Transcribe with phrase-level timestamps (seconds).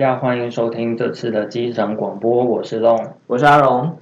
[0.00, 3.10] 大家欢迎收听这次的机长广播，我是 Long。
[3.26, 3.98] 我是阿龙。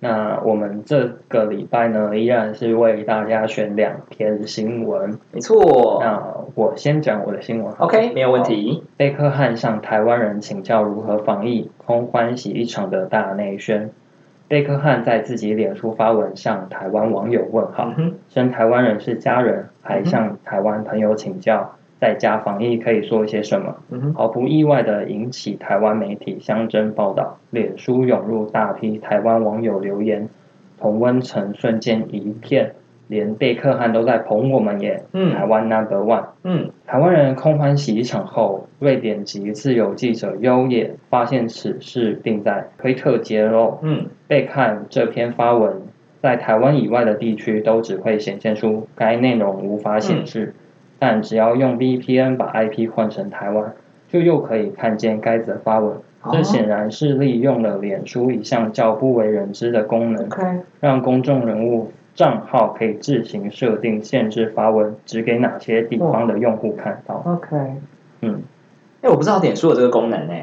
[0.00, 5.18] 那我们这个礼拜呢，依然是为大家选两篇新闻。
[5.30, 5.98] 没错。
[6.00, 6.22] 那
[6.54, 7.70] 我先讲我的新闻。
[7.74, 8.82] OK，没有问题。
[8.96, 13.90] 贝克汉向台湾人请教如何防疫，空欢喜一场的大内宣。
[14.48, 17.92] 贝克汉在自己脸书发文向台湾网友问好
[18.30, 23.76] 称台湾人是家人，还向台湾朋友请教在家防疫可以做些什么。
[23.90, 30.28] 嗯，毫不意外的引起台湾媒体相争报道，脸书涌入大批台湾网友留言，
[30.80, 32.72] 同温层瞬间一片，
[33.06, 35.32] 连贝克汉都在捧我们耶，嗯。
[35.32, 36.24] 台湾 number one。
[36.42, 36.70] 嗯。
[36.84, 44.06] 台湾人空欢喜一场后，瑞典籍自由记者优也发现此事，并在推特揭露，嗯。
[44.26, 45.82] 被看这篇发文
[46.20, 50.52] 在台湾以外的地区都只会显现出该内容无法显示，
[51.02, 53.74] 但只要用 VPN 把 IP 换成台湾，
[54.08, 55.96] 就又可以看见该则发文。
[56.30, 60.28] 这哦显然是利用了脸书一项较不为人知的功能
[60.78, 67.20] 让公众人物账号可以自行设定限制发文只给哪些地方的用户看到。
[67.26, 67.56] OK。
[68.20, 68.40] 嗯，
[69.00, 70.34] 哎，我不知道脸书有这个功能呢，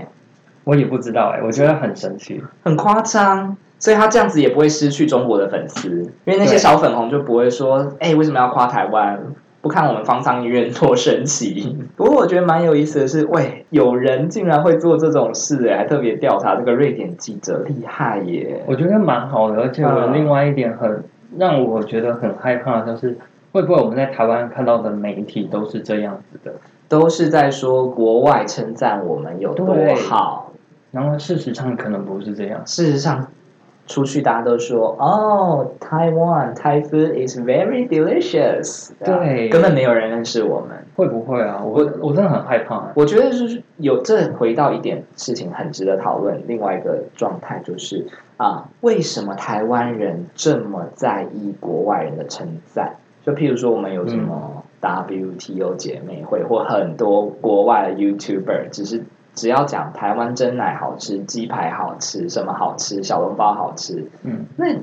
[0.66, 2.44] 我也不知道哎、我觉得很神奇。
[2.64, 3.56] 很夸张。
[3.80, 5.90] 所以他这样子也不会失去中国的粉丝，
[6.26, 9.18] 因为那些小粉红就不会说，哎，为什么要夸台湾？
[9.62, 11.78] 不看我们方舱医院多神奇。
[11.98, 18.64] 不过我觉得蛮有意思的是，喂，有人竟然会做这种事，哎，还特别调查这个瑞典记者，厉害耶！
[18.66, 21.04] 我觉得蛮好的，而且我嗯另外一点很
[21.38, 23.18] 让我觉得很害怕，就是
[23.52, 26.54] 会不会我们在台湾看到的媒体都是这样子的，
[26.88, 29.76] 都是在说国外称赞我们有多
[30.08, 30.54] 好，
[30.92, 32.66] 然后事实上可能不是这样。
[32.66, 33.28] 事实上，
[33.90, 40.86] 出去大家都说哦，Taiwan Thai food is very delicious，吧对根本没有人认识我们。
[40.96, 41.62] 会不会啊？
[41.64, 42.92] 我我真的很害怕。
[42.96, 46.44] 我觉得就是有这回到一点事情很值得讨论。
[46.46, 48.06] 另外一个状态就是
[48.38, 52.98] 啊，为什么台湾人这么在意国外人的称赞？
[53.26, 59.04] 就譬如说，我们有什么 WTO 姐妹会，或很多国外的 YouTuber，只是
[59.36, 64.76] 只要讲台湾真奶好吃、鸡排好吃、什么好吃、小笼包好吃，嗯，那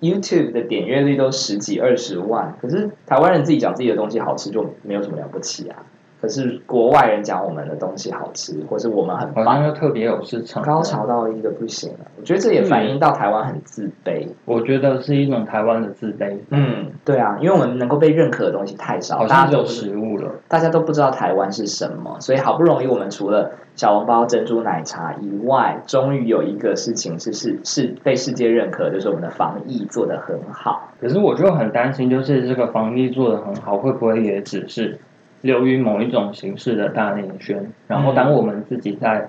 [0.00, 5.76] YouTube 的点阅率都十几二十万，可是台湾人自己讲自己的东西好吃就没有什么了不起啊。
[6.24, 10.62] 可是国外人讲我们的东西好吃，或是我们很棒，又特别有市场。
[10.62, 11.98] 高潮到一个不行了。
[12.18, 14.26] 我觉得这也反映到台湾很自卑。
[14.46, 20.30] 我觉得是一种台湾的自卑，嗯，对啊，因为我们能够被认可的东西太少，好像只有大家都食物了。
[20.48, 30.88] 大家都不知道台湾是什么，所以好不容易我们除了小笼包、珍珠奶茶以外，终于有一个事情是是是被世界认可，就是我们的防疫做得很好。
[30.98, 34.98] 可是我就很担心，就是这个防疫做得很好，会不会也只是
[35.44, 37.70] 流于某一种形式的大内宣？
[37.86, 39.28] 然后当我们自己在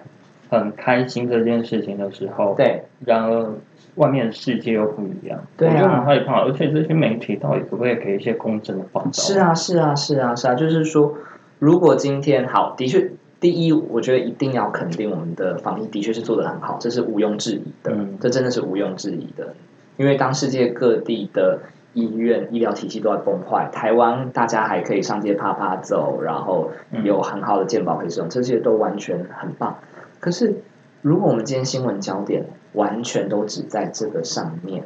[0.49, 3.53] 很开心这件事情的时候，对，然而
[3.95, 6.41] 外面的世界又不一样，对啊我就很害怕。
[6.45, 9.11] 而且这些媒体到底可不可以给一些公正的报道？
[9.11, 11.13] 是，啊，是啊，是啊，是啊，就是说，
[11.59, 13.11] 如果今天好，的确，
[13.41, 19.53] 第一，我觉得一定要肯定我们的防疫的确是做得很好，这是毋庸置疑的，嗯这真的是毋庸置疑的。
[19.97, 21.59] 因为当世界各地的
[21.95, 26.69] 医院、医疗体系都在崩坏，台湾大家还可以上街啪啪走，然后
[27.03, 29.77] 有很好的健保可以使用，这些都完全很棒。
[30.19, 30.61] 可是，
[31.01, 34.83] 如果我们今天新闻焦点完全都只在这个上面，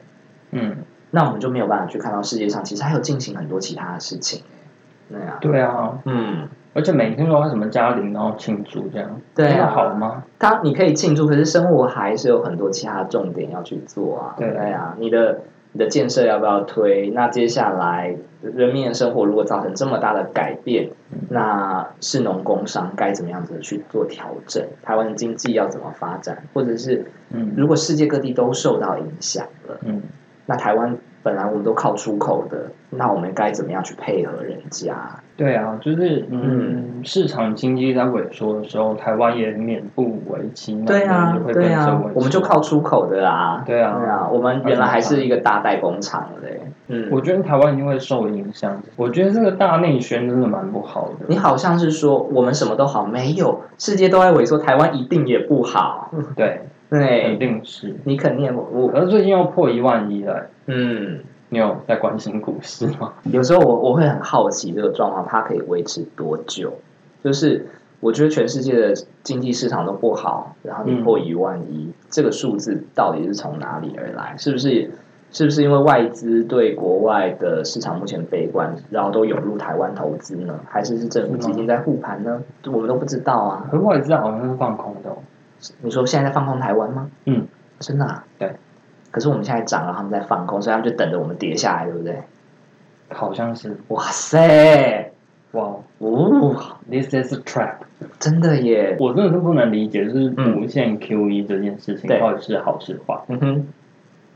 [0.52, 0.78] 嗯，
[1.12, 4.44] 那我们就没有办法去看到世界上其实还有进行很多其他的事情。
[5.10, 10.24] 对啊，对啊，嗯，而且每天都要什么嘉玲，然后庆祝这样，对啊真的好吗？
[10.38, 14.36] 当你可以庆祝，可是生活还是有很多其他重点要去做啊。
[14.38, 15.42] 对啊，你的
[15.80, 17.10] 你的建设要不要推？
[17.12, 20.90] 那接下来人民的生活如果造成这么大的改变，
[21.30, 24.62] 那是农工商该怎么样子去做调整？
[24.84, 26.44] 台湾的经济要怎么发展？
[26.54, 30.02] 或者是嗯如果世界各地都受到影响了，嗯，
[30.48, 34.96] 那台湾本来我们都靠出口的，那我们该怎么样去配合人家？
[35.36, 43.64] 对啊，就是嗯，市场经济在萎缩的时候，台湾也免不为其难，对啊也，会跟对啊着萎缩，我们就靠出口的啊。
[43.66, 46.60] 对啊对啊，我们原来还是一个大代工厂嘞。
[46.88, 48.82] 嗯，我觉得台湾一定会受影响。
[48.96, 51.26] 我觉得这个大内宣真的蛮不好的。
[51.28, 56.12] 你好像是说我们什么都好，没有，世界都在萎缩，台湾一定也不好。
[56.36, 57.96] 对，肯对，定是。
[58.04, 61.20] 你肯定我我可是最近要破一万一了，嗯，
[61.50, 63.14] 你有在关心股市吗？
[63.32, 66.74] 有时候我我会很好奇这个状况它可以维持多久？
[67.24, 67.68] 就是
[68.00, 68.94] 我觉得全世界的
[69.24, 74.36] 经济市场都不好，然后你破一万一，这个数字到底是从哪里而来？
[74.38, 74.90] 是不是
[75.32, 80.60] 是不是因为外资对国外的市场目前悲观，然后都涌入台湾投资呢？
[80.68, 82.42] 还是是政府基金在护盘呢？
[82.66, 83.68] 我们都不知道啊。
[83.70, 85.18] 可是外资好像是放空的、哦，
[85.82, 87.10] 你说现在在放空台湾吗？
[87.26, 87.48] 嗯，
[87.80, 88.24] 真的、啊？
[88.38, 88.54] 对。
[89.12, 92.22] 可是我们现在涨了，他们在放空，所以他们就等着我们跌下来，对不对？
[93.10, 93.76] 好像是。
[93.88, 95.12] 哇塞！
[95.54, 95.64] 哇
[95.98, 96.56] 哦
[96.90, 97.78] ，，This is a trap。
[98.20, 98.96] 真的耶！
[99.00, 103.20] 我真的是不能理解，就是嗯无限 QE 这件事情到底是好是坏？
[103.30, 103.68] 嗯哼，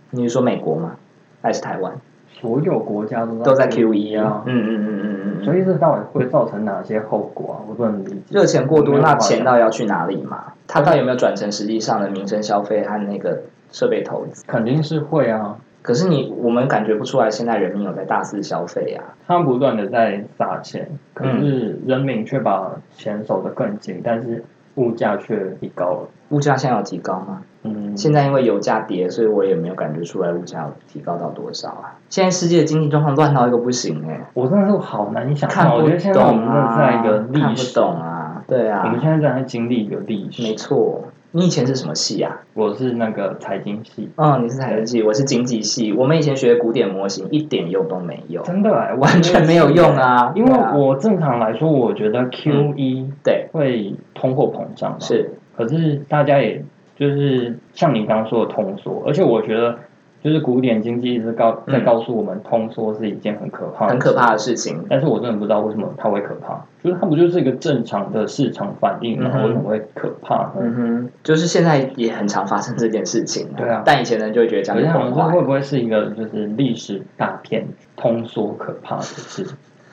[0.09, 0.97] 你是说美国吗？
[1.43, 1.93] 还是台湾？
[2.33, 5.43] 所有国家都都在 QE 啊，嗯嗯嗯嗯嗯嗯。
[5.45, 7.55] 所以这到底会造成哪些后果啊？
[7.69, 8.17] 我不能理解。
[8.29, 10.53] 热钱过多，那钱到底要去哪里嘛？
[10.67, 13.41] 它到底有没有转成实际上的民生消费和那个
[13.71, 14.43] 设备投资？
[14.47, 19.15] 肯定是会啊，可是你我们感觉不出来，现在人民有在大肆消费啊。
[19.27, 24.43] 他们不断的在撒钱，可嗯是人民却把钱守得更紧，但是
[24.75, 26.07] 物价却提高了。
[26.29, 27.41] 物价现在有提高吗？
[27.61, 31.95] 嗯，现在因为油价跌，所以我也没有感觉出来物价有提高到多少啊。
[32.09, 40.41] 现在世界的经济状况乱到一个不行哎、我真的是好难想象，看不我觉得现在我懂们真的在一啊个，看历史，不懂啊，对啊我们啊，现在正在经历一个历史。
[40.43, 41.03] 没错。
[41.35, 42.41] 你以前是什么系啊？
[42.53, 45.91] 我是那个财经系，哦，你是财经系，我是经济系。
[45.91, 49.95] 我们以前学古典模型一点用都没有，真的哎， 完全没有用。
[49.95, 50.31] 啊。
[50.35, 56.63] 因为我正常来说，我觉得 QE 对会通货膨胀嘛，是可是大家也
[56.95, 59.79] 就是像你刚刚说的通缩，而且我觉得
[60.23, 64.31] 就是古典经济一直告嗯在告诉我们，通缩是一件很可怕、很可怕。
[64.31, 64.85] 的事情。
[64.89, 69.29] 但是我真的不知道为什么它会可怕，就是它不就是一个正常的市场反应吗？
[69.31, 70.53] 嗯哼为什么会可怕呢？
[70.61, 73.49] 嗯哼，就是现在也很常发生这件事情。
[73.57, 75.41] 对啊但以前人就会觉得这我样会。
[75.41, 77.67] 不会是一个就是历史大片，
[77.97, 79.43] 通缩可怕的事，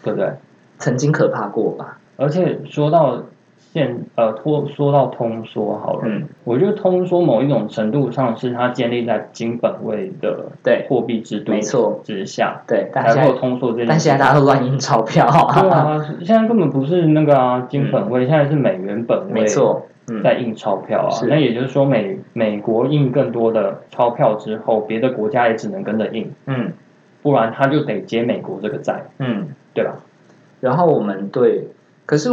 [0.05, 0.33] 对不对？
[0.79, 1.99] 曾经可怕过吧？
[2.17, 3.21] 而且说到
[3.73, 13.89] 现呃通说到通缩好了，嗯，我觉得通缩某一种程度上是它建立在金本位的对货币制度没错之下，对，但才会有现在通缩这件事。
[13.91, 21.11] 但现在大家都乱印钞票对啊，现在根本不是那个啊金本位，现在是美元本位，没，错，嗯，在印钞票啊。
[21.29, 26.73] 那也就是说美美国印更多的钞票之后，别的国家也只能跟着印，嗯
[27.23, 29.97] 不然他就得接美国这个债，嗯，对吧？
[30.61, 31.69] 然后我们对，
[32.07, 32.31] 可是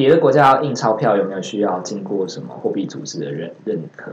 [0.00, 4.12] 别的国家要印钞票有没有需要经过什么货币组织的认认可？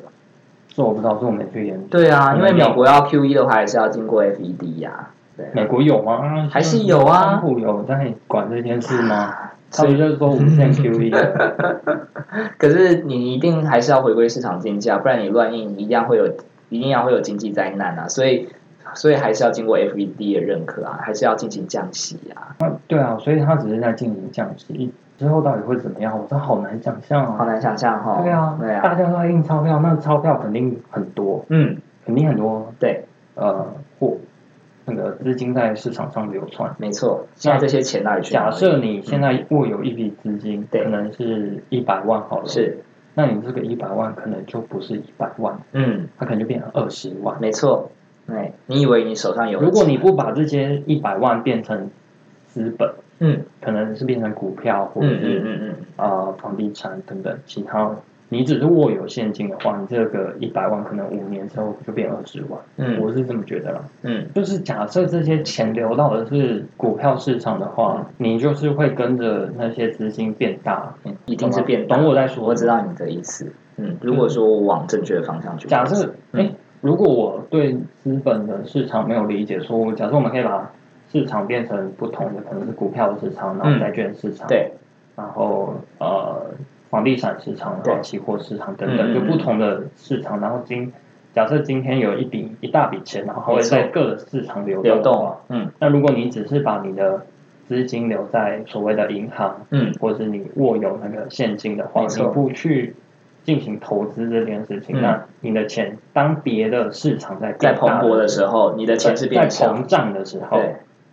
[0.67, 1.87] 这我不知道，这我没去研究。
[1.89, 6.49] 对啊，因为美国要 QE 的话，还是要经过 FED 呀、对啊美国有吗？
[6.51, 9.33] 还是有啊川普有在管这件事吗？
[9.71, 11.09] 他所以们就是说无限 QE，
[12.59, 16.27] 可是你一定还是要回归市场竞价，不然你乱印，一样会有，
[16.67, 18.09] 一定要会有经济灾难啊！
[18.09, 18.49] 所以，
[18.95, 22.55] 所以还是要经过 FED 的认可啊，还是要进行降息啊，
[22.87, 26.17] 对啊，所以它只是在进行降息，之后到底会怎么样？
[26.17, 27.35] 我真的好难想象啊。
[27.37, 28.21] 好难想象哈。
[28.21, 33.05] 对啊，对啊，大家都在印钞票，那钞票肯定很多，嗯，肯定很多对，
[33.35, 33.65] 呃
[33.99, 34.17] 货，
[34.85, 36.75] 那个资金在市场上流窜。
[36.77, 37.27] 没错。
[37.35, 38.33] 现在这些钱哪里去？
[38.33, 42.79] 假设你现在握有一笔资金，对可能是一百万好了，，是，
[43.15, 47.35] 那你这个一百万可能就不是一百万，嗯，它可能就变成二十万。
[47.41, 47.91] 没错。
[48.27, 51.89] 对，你以为你手上有如果你不把这些一百万变成
[52.47, 53.41] 资本，嗯。
[53.61, 57.95] 可能是变成股票或者嗯是、嗯嗯嗯，呃房地产等等其他，
[58.29, 63.01] 你只是握有现金的话，你这个一百万可能五年之后就变二十万，嗯。
[63.01, 63.83] 我是这么觉得啦。
[64.03, 64.25] 嗯。
[64.33, 70.93] 就是假设这些钱流到的是股票市场的话，你就是会跟着那些资金变大。
[71.03, 71.97] 嗯，一定是变大。
[71.97, 73.51] 懂我在说我知道你的意思。
[73.77, 76.45] 嗯，如果说我往正确的方向去，假设，嗯。
[76.45, 76.51] 哎、
[76.87, 80.71] 如果我对资本的市场没有理解，说假设我们可以把
[81.11, 84.71] 市场变成不同的，可能是股票市场，然后债券市场，嗯对，
[85.17, 86.45] 然后呃
[86.89, 87.93] 房地产市场，然对。
[87.93, 90.39] 后期货市场等等，嗯就不同的市场。
[90.39, 90.93] 然后今
[91.33, 95.69] 假设今天有一笔一大笔钱，然后会在各个市场流流动的话动，嗯。
[95.79, 97.25] 那如果你只是把你的
[97.67, 102.95] 资金留在所谓的银行，嗯，或者是你握有那个现金的话，你不去
[103.47, 109.67] 进行投资这件事情，嗯那你的钱当别的市场在在蓬勃的时候，你的钱是变在。
[109.67, 110.61] 膨胀的时候，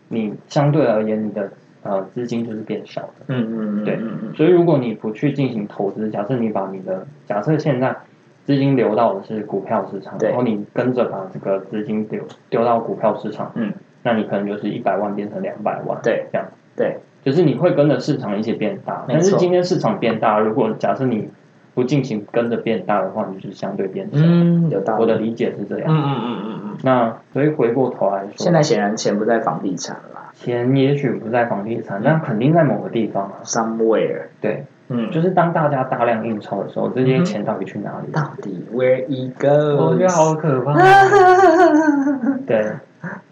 [0.08, 1.52] 你相对而言你的
[1.84, 3.26] 呃资金就是变少的。
[3.28, 4.00] 嗯嗯嗯，对
[4.36, 7.94] 所以如果你不去进行投资，假设你把你的假设现在
[8.44, 13.72] 资金流到的是股票市场，然后你跟着把这个资金丢丢到股票市场，嗯，
[14.02, 19.04] 那你可能就是一百万变成两百万，对，这样，对，就是你会跟着市场一起变大。
[19.06, 21.28] 但是今天市场变大，如果假设你
[21.74, 24.18] 不进行跟着变大的话，你就是相对变小。
[24.20, 25.02] 嗯，有道理。
[25.02, 25.88] 我的理解是这样。
[25.88, 26.76] 嗯嗯嗯嗯嗯。
[26.82, 33.32] 那所以回过头来说，现在显然钱不在房地产了钱也许不在房地产，但肯定在某个地方啊。
[33.44, 34.22] ，somewhere。
[34.40, 38.12] 对，嗯，就是当大家大量印钞的时候，这些钱到底去哪里？
[38.12, 39.76] 到底 where it goes？
[39.76, 40.74] 我觉得好可怕。
[42.46, 42.66] 对，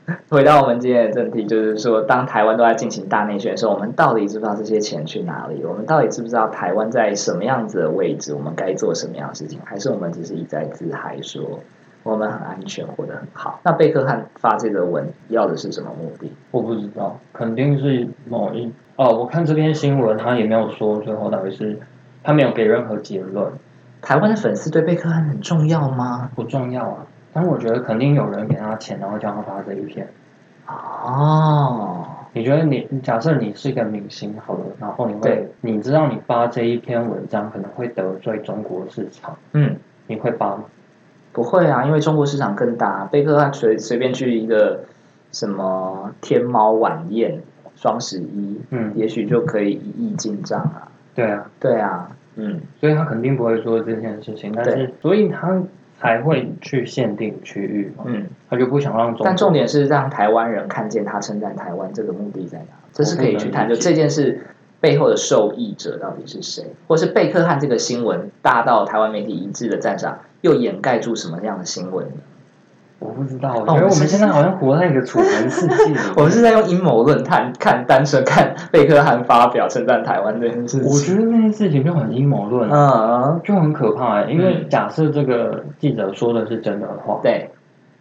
[0.30, 5.64] 回到我们今天的正题，就是说，当台湾都在进行大内宣的时候，我们到底知不知道这些钱去哪里？
[5.64, 8.34] 我们到底知不知道台湾在什么样子的位置？
[8.34, 9.60] 我们该做什么样的事情？
[9.64, 11.60] 还是我们只是一再自嗨说
[12.02, 13.60] 我们很安全，活得很好？
[13.62, 16.32] 那贝克汉发这个文要的是什么目的？
[16.50, 19.16] 我不知道，肯定是某一哦。
[19.16, 21.78] 我看这篇新闻，他也没有说最后到底是
[22.24, 23.52] 他没有给任何结论。
[24.00, 26.28] 台湾的粉丝对贝克汉很重要吗？
[26.34, 30.06] 不重要啊，但我觉得肯定有人给他钱，然后叫他发这一篇。
[30.66, 40.64] 哦，你觉得你假设你是一个明星好了，然后你会你知道你发这一篇文章可能会得罪中国市场，嗯，你会发吗？
[41.32, 43.06] 不会啊，因为中国市场更大。
[43.10, 44.84] 贝克汉随随便去一个
[45.32, 47.40] 什么天猫晚宴、
[47.74, 50.88] 双十一，嗯，也许就可以一亿进账啊。
[51.14, 55.60] 对啊，对啊，嗯，所以他肯定不会做这件事情，但是所以他
[56.02, 59.24] 才会去限定区域嘛，嗯，他就不想让中国。
[59.24, 62.74] 但重点是让台湾人看见他称赞台湾，这个目的在哪？
[62.92, 64.40] 这是可以去探究这件事
[64.80, 72.14] 背后的受益者到底是谁，或是贝克汉这个新闻大到台湾媒体一致的赞赏，又掩盖住什么样的新闻呢？
[73.02, 75.74] 我不知道，我哦觉得我们现在好像活在一个楚门世界。
[76.16, 80.98] 我们是在用阴谋论看看单纯看贝克汉发表称赞台湾这件事我。
[80.98, 84.30] 觉得那件事情就很阴谋论，嗯，就很可怕、欸。
[84.30, 87.50] 因为嗯假设这个记者说的是真的话，对，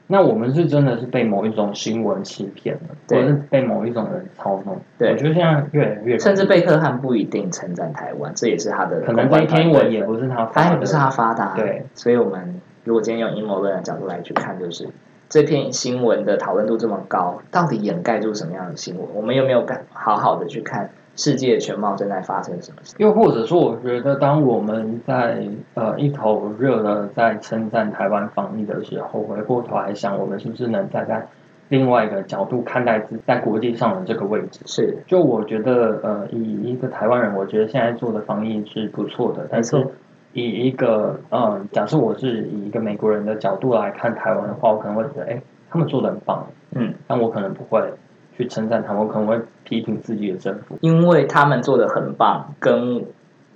[0.08, 4.78] 那我们是真的是被某一种新闻欺骗了，或对者是被某一种人操弄。
[4.98, 14.90] 对我觉得现在越来越，甚至贝克汉不一定称赞台湾，这也是他的可能这篇文也不是他发的，他也不是他发的、啊，对，所以我们如果今天用阴谋论的角度来去看，就是
[15.30, 19.08] 这篇新闻的讨论度这么高，到底掩盖住什么样的新闻？
[19.14, 22.96] 我们有没有敢好好的去看世界全貌正在发生什么事？
[22.98, 31.28] 又或者说，我觉得当我们在呃一头热的在称赞台湾防疫的时候，回过头来想，我们是不是能站在
[31.70, 34.60] 另外一个角度看待自在国际上的这个位置？
[34.66, 39.88] 是就我觉得，呃，以一个台湾人，我觉得现在做的防疫是不错的，但是
[40.34, 47.94] 以一个，嗯，假设我是以一个美国人的角度来看台湾的话，我可能会觉得，哎，他们做的很棒，嗯，但我可能不会
[48.38, 50.78] 去称赞他们，我可能会批评自己的政府。
[50.82, 53.06] 因为他们做的很棒，跟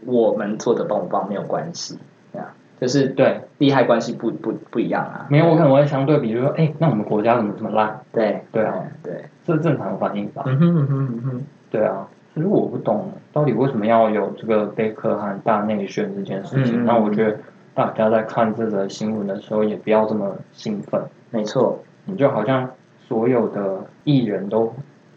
[0.05, 1.97] 我们做的棒不棒没有关系，
[2.31, 5.27] 对啊，就是对，利害关系不不不一样啊。
[5.29, 8.01] 没有，我可能会相对比，如说，哎，那我们国家怎么这么烂？
[8.11, 10.43] 对对啊，对，这是正常的反应吧？
[10.45, 16.83] 嗯哼嗯哼嗯哼，对啊，可是我不懂到底为什么要有这个贝克汉大内宣这件事情。
[16.83, 17.37] 嗯那我觉得
[17.73, 21.01] 大家在看这则新闻的时候，也不要这么兴奋。
[21.31, 22.69] 没错，你就好像
[23.07, 24.73] 所有的艺人都，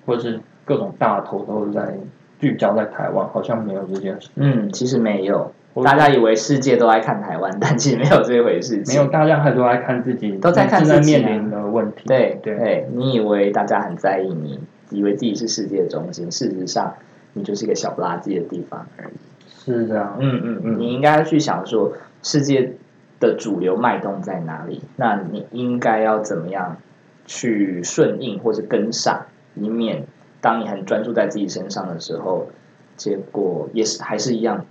[0.06, 1.94] 或是各种大头都是在
[2.38, 4.30] 聚焦在台湾，好像没有这件事。
[4.36, 5.52] 嗯，其实没有，
[5.84, 8.82] 大家以为世界都在看台湾，但其实没有这回事。
[8.86, 12.04] 没有，大家还都在看自己，都在看自己啊面临的问题。
[12.06, 14.60] 对对对，你以为大家很在意你，
[14.90, 16.94] 以为自己是世界中心，事实上
[17.34, 19.12] 你就是一个小不拉几的地方而已。
[19.48, 20.16] 是这样。
[20.18, 21.92] 嗯嗯嗯你应该去想说
[22.22, 22.74] 世界
[23.20, 26.76] 的主流脉动在哪里，那你应该要怎么样
[27.26, 30.06] 去顺应或是跟上，以免
[30.40, 32.48] 当你很专注在自己身上的时候，
[32.96, 34.64] 结果也是还是一样，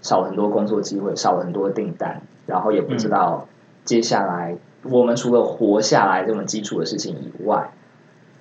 [0.00, 3.48] 少了很多工作机会，少了很多订单，然后也不知道
[3.84, 7.72] 接下来我们除了活下来这么基础的事情以外，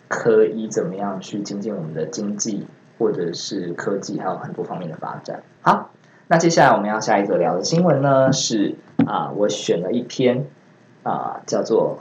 [0.08, 2.66] 可以怎么样去精进我们的经济
[2.98, 5.44] 或者是科技，还有很多方面的发展。
[5.62, 5.92] 好，
[6.28, 10.46] 那接下来我们要下一则聊的新闻呢是啊，我选了一篇
[11.04, 12.00] 啊叫做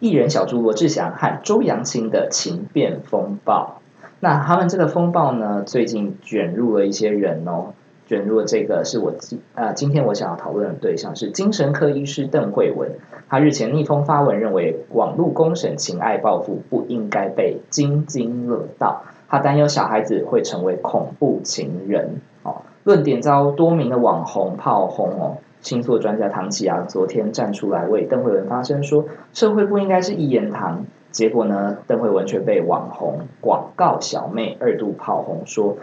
[0.00, 3.80] 艺人小猪罗志祥和周扬青的情变风暴。
[4.20, 7.74] 那他们这个风暴呢，最近卷入了一些人哦，
[8.06, 12.92] 卷入了这个是我今呃今天我想要讨论的对象是精神科医师邓慧文。
[13.28, 19.02] 他日前逆风发文，认为网络公审情爱报复不应该被津津乐道。
[19.28, 22.20] 他担忧小孩子会成为恐怖情人。
[22.42, 25.38] 哦，论点遭多名的网红炮轰哦。
[25.60, 30.84] 星座专家唐启阳昨天站出来为邓慧文发声，说社会不应该是一言堂。
[31.10, 35.78] 结果呢，邓慧文却被网红广告小妹二度炮轰，说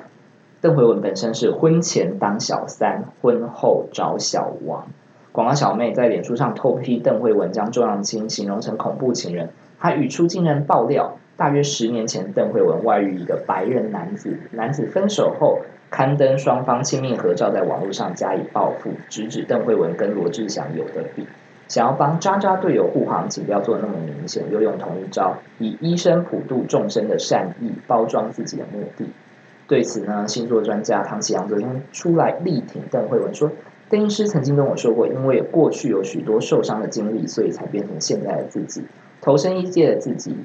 [0.62, 4.86] 邓慧文本身是婚前当小三，婚后找小王。
[5.32, 9.50] 广告小妹在脸书上偷批邓慧文将周扬青形容成恐怖情人，
[9.80, 21.26] 她语出惊人爆料，大约十年前邓慧文外遇一个白人男子，男子分手后刊登双方亲密合照在网络上加以报复，直指邓慧文跟罗志祥有的比。
[21.68, 29.08] 想要帮渣渣队友护航，请不要做那么明显，又用同一招，以医生普度众生的善意包装自己的目的。
[29.72, 33.50] 对此呢，星座专家唐启阳昨天出来力挺邓慧文，说
[33.90, 38.84] 邓医师曾经跟我说过，因为过去有许多受伤的经历，所以才变成现在的自己，
[39.22, 40.36] 投身一界的自己。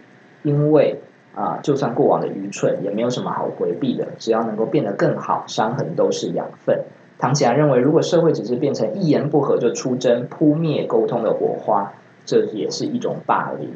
[0.45, 1.01] 因为
[1.35, 6.85] 啊，就算过往的愚蠢，也没有什么好回避的，只要能够变得更好，伤痕都是养分。
[7.19, 11.93] 唐启阳认为，如果社会只是变成一言不合就出征、扑灭沟通的火花，
[12.25, 13.73] 这也是一种霸凌。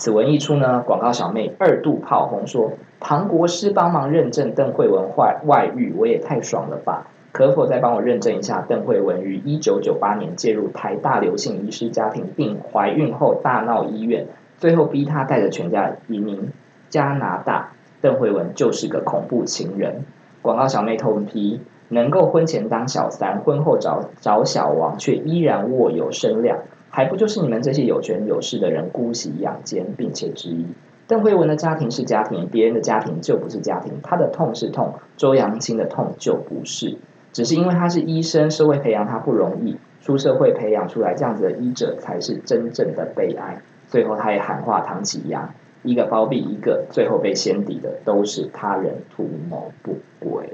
[0.00, 7.08] 此文一出呢，广告小妹二度炮轰说：“唐国师帮忙认证邓慧文外外遇，我也太爽了吧！
[7.32, 16.52] 可否再帮我认证一下，邓慧文于一九九八年介入台大刘姓医师家庭，并怀孕后大闹医院，最后逼他带着全家移民
[16.88, 17.72] 加拿大。
[18.00, 20.04] 邓慧文就是个恐怖情人。”
[20.42, 21.60] 广告小妹痛批。
[21.90, 26.58] 能够婚前当小三，婚后找找小王，却依然握有身量，
[26.98, 30.66] 还不就是你们这些有权有势的人姑息养奸，并且质疑
[31.06, 36.98] 邓慧文的家庭是家庭，别人的家庭就不是家庭，他的痛是痛，周扬青的痛就不是，
[37.32, 43.62] 只是因为他是医生，社会培养他不容易，出社会培养出来这样子的医者才是真正的悲哀。
[43.86, 50.50] 最后他也喊话唐启阳，一个包庇一个，最后被先抵的都是他人图谋不轨。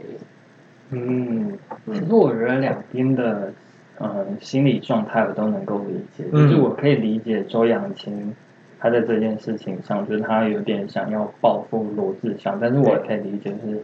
[0.90, 3.50] 嗯，其实我觉得两边的
[3.98, 8.34] 呃心理状态我都能够理解，就是我可以理解周扬青
[8.78, 13.82] 他在这件事情上，就是他有点想要报复罗志祥，但是我也可以理解是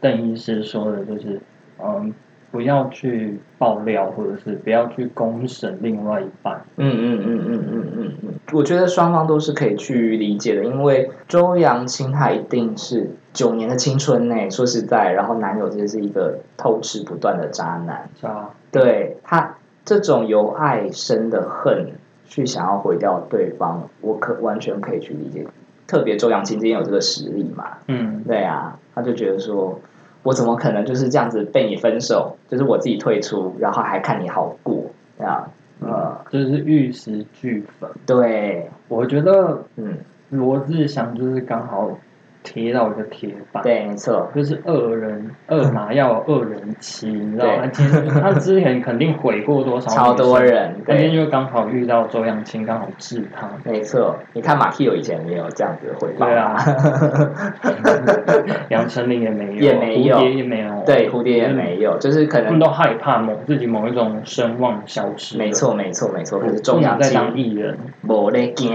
[0.00, 1.40] 邓医师说的，就是
[1.78, 2.12] 嗯。
[2.50, 6.60] 不要去爆料，或者是不要去公审另外一半。
[6.76, 18.08] 嗯嗯嗯嗯嗯嗯嗯，我觉得双方都是可以去理解的，因为周扬青他一定是九年的青春呢，说实在，然后男友就是一个偷吃不断的渣男。
[18.20, 18.50] 渣。
[18.72, 21.92] 对他这种由爱生的恨，
[22.26, 25.46] 去想要毁掉对方，我可完全可以去理解。
[25.86, 27.78] 特别周扬青今天有这个实力嘛？
[27.86, 29.78] 嗯，对啊，他就觉得说。
[30.22, 32.36] 我怎么可能就是这样子被你分手？
[32.48, 34.84] 就是我自己退出，然后还看你好过，
[35.18, 35.50] 这样，
[35.80, 37.90] 呃，就是玉石俱焚。
[38.06, 39.98] 对，我觉得，嗯，
[40.30, 41.90] 罗志祥就是刚好。
[42.42, 47.62] 贴到一个铁板，对，没错，就是恶人，恶马要恶人妻， 你知道吗？
[48.20, 53.48] 他之前肯定毁过多少 超多人，今天就刚好遇到周扬青，刚好治他。
[53.64, 56.56] 没错，你看马 Q 以前也有这样子的回报，对啊，
[58.70, 65.36] 杨丞琳也没有，也没有，蝴蝶也没有，对，蝴蝶也没有，就是可能他们都害怕某自己某一种声望消失。
[65.36, 68.70] 没错，没错，没错，可是周扬青在当艺人，没得惊。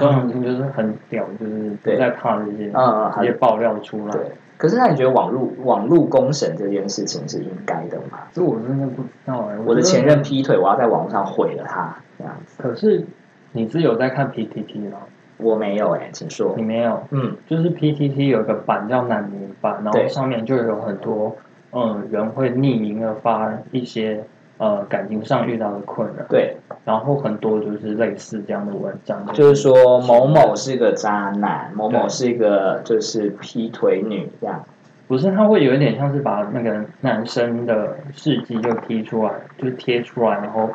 [0.00, 2.70] 周扬青就是很屌，就是不在怕这些。
[2.78, 4.12] 嗯，一些爆料出来。
[4.12, 8.18] 对，可是那你觉得网络网络公审这件事情是应该的吗？
[8.32, 9.56] 这我真的不知道哎。
[9.64, 12.62] 我的前任劈腿，我要在网络上毁了他这样子。
[12.62, 13.04] 可是
[13.52, 14.98] 你是有在看 PTT 吗？
[15.38, 16.54] 我没有哎，请说。
[16.56, 17.02] 你没有？
[17.10, 21.36] 嗯，就是 PTT 有个版叫难民版，然后上面就有很多
[21.72, 24.24] 嗯人会匿名的发一些。
[24.58, 34.64] 呃，感情上遇到的困扰，对，然后很多就是类似这样的文章，就是说某某是个渣男，某某是一个就是劈腿女这样，
[35.06, 40.68] 不是，他会有一点像是把那个男生的事迹就踢出来，就贴出来，然后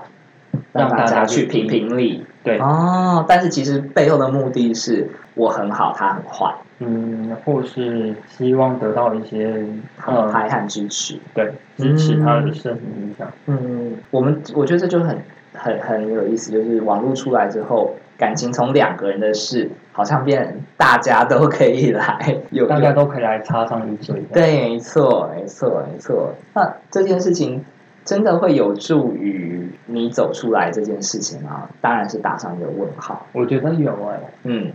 [0.72, 6.56] 让大家去评评理，对，哦，但是其实背后的目的是我很好，他很坏。
[6.79, 9.65] 嗯，或是希望得到一些
[10.05, 13.31] 呃排和支持，对，支持他的声音影响。
[13.45, 15.17] 嗯，我们我觉得这就很
[15.53, 24.21] 很很有意思，就是网络出来之后，感情从两个人的事，好像变大家都可以来，有大家都可以来插上一嘴。
[24.33, 26.33] 对，没错，没错，没错。
[26.53, 27.63] 那这件事情
[28.03, 31.69] 真的会有助于你走出来这件事情吗？
[31.79, 33.25] 当然是打上一个问号。
[33.31, 34.71] 我觉得有哎，嗯。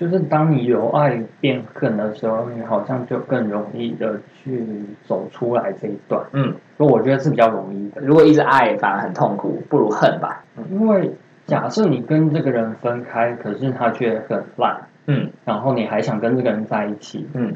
[0.00, 4.64] 就是当你由爱变恨的时候，你好像就更容易的去
[5.06, 6.24] 走出来这一段。
[6.32, 8.00] 嗯，所以我觉得是比较容易的。
[8.00, 10.42] 如果一直爱反而很痛苦，不如恨吧。
[10.70, 11.12] 因为
[11.44, 14.74] 假设你跟这个人分开，可是他却很烂。
[15.06, 17.28] 嗯，然后你还想跟这个人在一起。
[17.34, 17.52] 嗯，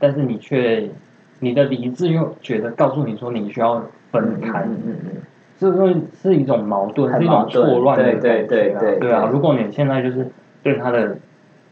[0.00, 0.90] 但是你却
[1.38, 4.62] 你的理智又觉得告诉你说你需要分开。
[4.62, 5.10] 嗯嗯嗯，
[5.56, 9.28] 这是是一种矛盾，是一种错乱的对对对对对啊！
[9.30, 10.26] 如果你现在就是
[10.60, 11.16] 对他的。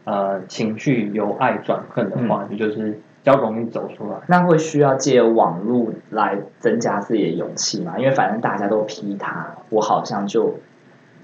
[0.07, 4.15] 呃，情绪由爱转恨的话，你就是比较容易走出来。
[4.27, 7.95] 那会需要借网络来增加自己的勇气吗？
[7.97, 10.59] 因为反正大家都批他，我好像就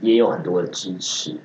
[0.01, 1.37] 也有很多的支持，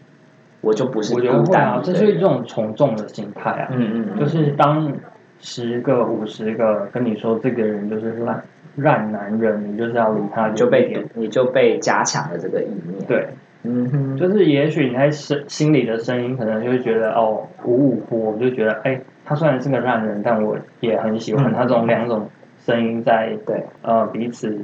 [0.62, 3.68] 我就不是我觉得啊，这是一种从众的心态啊。
[3.70, 4.92] 嗯嗯，就是当
[5.38, 8.42] 十个、五十个跟你说这个人就是烂
[8.74, 13.07] 烂男人，你就是要离他，就被你就被加强了这个意念。
[13.07, 13.29] 对。
[13.64, 22.28] 嗯哼，就是也许你在心心里的声音，可能就会觉得哦五五波，就觉得哎，他虽然是个烂人，但我也很喜欢嗯他这种两种
[22.64, 24.56] 声音在对，呃彼此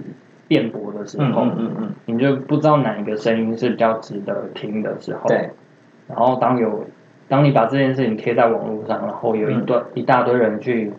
[0.46, 5.28] 辩驳的时嗯候，嗯嗯嗯，你就不知道哪一个声音是比较值得听的时候。
[5.28, 5.50] 对，
[6.08, 6.84] 然后当有
[7.28, 9.64] 当你把这件事情贴在网络上，然后有一嗯。
[9.64, 10.92] 段、一大堆人去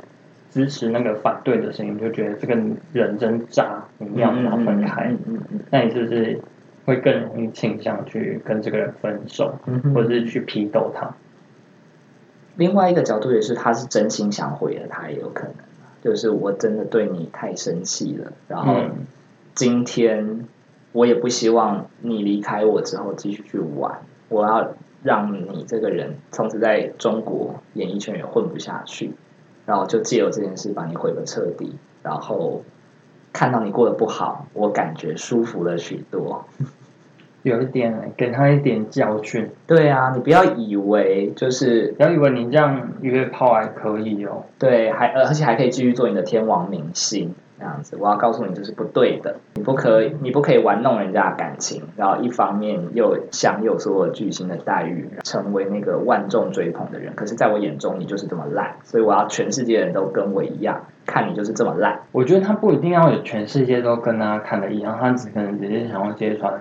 [0.50, 2.56] 支持那个反对的声音，就觉得这个
[2.92, 5.06] 人真渣，你要把他分开。
[5.06, 5.60] 嗯嗯嗯。
[5.70, 6.40] 那你是不是
[6.86, 9.56] 会更容易倾向去跟这个人分手，
[9.94, 11.16] 或者是去批斗他？
[12.56, 19.08] 另外一个角度也是，他是真心想毁了他，也有可能啊就是我真的对你太生气了，然后嗯
[19.56, 20.46] 今天
[20.92, 29.12] 我也不希望你离开我之后继续去玩，我要让你这个人从此在中国演艺圈也混不下去，
[29.66, 32.64] 然后就借由这件事把你毁个彻底，然后
[33.36, 36.46] 看到你过得不好，我感觉舒服了许多。
[37.44, 44.46] 有一点给他一点教训，对啊，你不要以为就是不要以为你这样约炮还可以哦。
[44.58, 47.98] 对，还而且还可以继续做你的天王明星这样子。
[48.00, 49.36] 我要告诉你，这是不对的。
[49.56, 57.14] 你不可以，你不可以玩弄人家的感情，然后一方面又享有所有巨星的待遇，成为那个万众追捧的人。
[57.16, 62.00] 可是，在我眼中，你就是这么烂，所以我要全世界人都跟我一样，看你就是这么烂。
[62.12, 66.54] 我觉得他不一定要有全世界都跟他看的一样，他只可能只是想要揭穿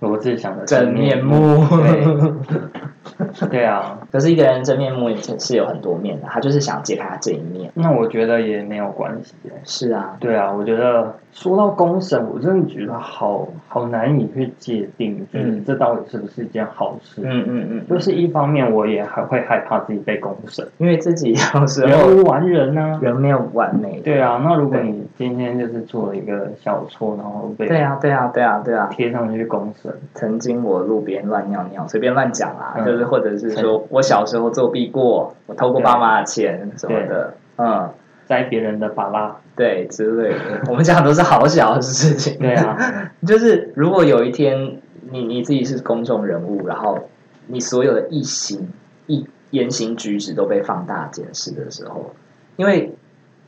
[0.00, 1.64] 罗志祥的真面目。
[1.68, 7.70] 对， 对啊，可是一个人真面目是有很多面的，他就是想揭开他这一面。
[7.74, 9.34] 那我觉得也没有关系。
[9.64, 15.64] 是啊，对啊，我觉得说到公审，我真的觉得好好难以去界定，就是嗯。
[15.66, 17.22] 这到底是不是一件好事。
[17.24, 24.00] 嗯嗯嗯，就是一方面，我也还会害怕自己被公审，因为自己有时候人无完人呐、人没有完美。
[24.00, 28.88] 对啊，那如果你今天就是做了一个小错，然后被对啊，对啊，对啊，对啊。
[28.92, 32.84] 贴上去公审，曾经我路边乱尿尿，随便乱讲啊，嗯。
[32.84, 37.88] 就是或者是说我小时候作弊过，我偷过爸妈的钱什么的，嗯，
[38.26, 40.62] 摘别人的巴拉，对之类的。
[40.68, 42.38] 我们讲的都是好小的事情。
[42.38, 42.76] 对啊，
[43.26, 47.08] 就是如果有一天你你自己是公众人物，然后
[47.46, 48.68] 你所有的一行
[49.06, 52.14] 一言行举止都被放大检视的时候，
[52.56, 52.94] 因为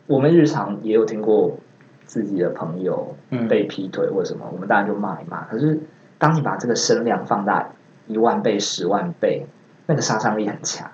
[0.07, 1.59] 我们日常也有听过
[2.05, 5.45] 自己的朋友嗯，被劈腿或什么，我们当然就骂一骂。
[5.45, 5.81] 可是
[6.19, 7.71] 当你把这个声量放大
[8.07, 9.47] 一万倍、十万倍，
[9.87, 10.91] 那个杀伤力很强。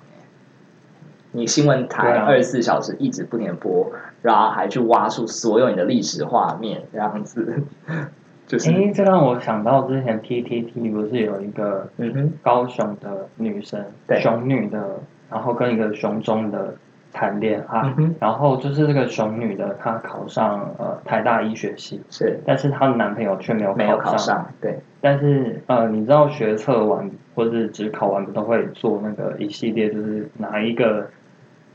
[1.32, 3.90] 你新闻台二十四小时一直不停地播，
[4.22, 7.62] 然后还去挖出所有你的历史画面，这样子，
[8.46, 14.20] 就是诶，这让我想到之前 PTT 不是有一个嗯哼，高雄的女生，对。
[14.20, 16.74] 熊女的，然后跟一个熊中的
[17.12, 22.38] 谈恋爱，嗯，然后就是这个熊女的，她考上呃台大医学系，是。
[22.44, 31.08] 但是她的男朋友却没有没有考考上，对，但是呃，你知道学测完或者是只考完不都会做那个一系列，就是哪一个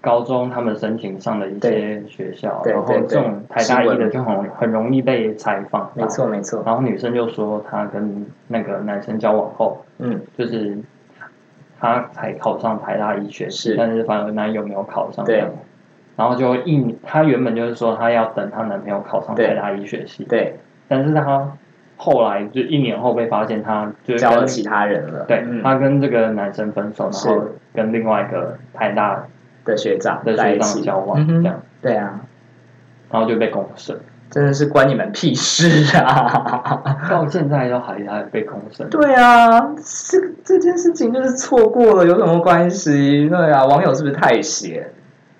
[0.07, 10.77] 高中他们申请上的一些学校，然后这种台大一的就很很容易被采访，没错没错，然后女生就说她跟那个男生交往后，嗯，就是
[11.77, 13.75] 她才考上台大医学系，是。
[13.75, 15.43] 但是反而男友没有考上，对。
[16.15, 21.51] 然后就一年，她原本就是说她要等她男朋友考上台大医学系，对，但是她
[21.97, 25.61] 后来就一年后被发现她就是交了其他人了，对，嗯。
[25.61, 29.27] 她跟这个男生分手，然后跟另外一个台大
[29.67, 32.19] 的学长的学长在一起，交往，嗯哼这样，对啊，
[33.11, 33.95] 然后就被公审，
[34.31, 37.05] 真的是关你们屁事啊！
[37.09, 38.89] 到现在都还在被公审。
[38.89, 39.59] 对啊，
[40.09, 43.29] 这这件事情就是错过了，有什么关系？
[43.29, 44.91] 对啊，网友是不是太闲？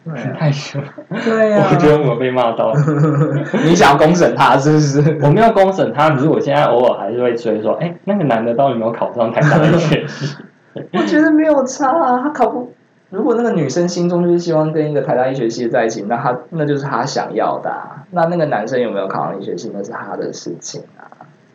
[0.05, 0.89] 对啊，太凶了，
[1.25, 2.79] 对啊我觉得我被骂到了。
[3.65, 5.19] 你想要公审他是不是？
[5.21, 10.33] 我没有公审他，只是我现在偶尔还是会追说，哎、那个男的到底有没有考上台大的学系？
[10.93, 12.71] 我觉得没有差啊，他考不。
[13.09, 18.05] 如果那个女生心中就是希望跟一个台大医学系的在一起，那她那就是她想要的、啊。
[18.11, 21.11] 那那个男生有没有考上医学系，那是他的事情啊。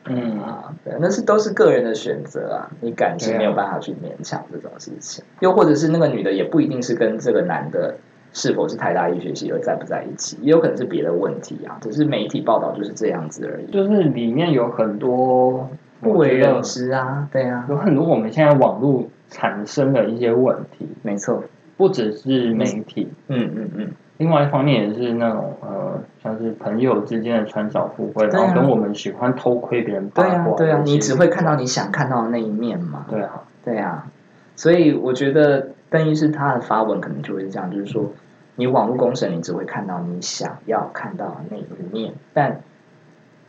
[0.07, 5.25] 嗯，啊，对，那是都是个人的选择啊，你感情没有办法去勉强这种事情。
[5.41, 7.97] 又或者是那个女的也不一定是跟这个男的
[8.33, 11.79] 是否是台大医学系而在不在一起，也有可能是别的问题啊。
[11.81, 17.29] 只是媒体报道就是这样子而已，就是里面有很多不为人知啊。
[17.33, 21.43] 对啊，有很多我们现在网络产生的一些问题，没错。
[21.77, 33.07] 不只是媒体，嗯嗯嗯，另外一方面也是那种呃，像是朋友之间的穿凿附会，然后跟我们喜欢偷窥别人八对啊卦，对啊，你只会看到你你想看到的那一面嘛。
[33.09, 34.07] 对啊，对啊，
[34.55, 38.13] 所以我觉得邓医师他的发文可能就会是这样，就是说，
[38.55, 42.61] 你网络公审，你只会看到你想要看到的那一面，但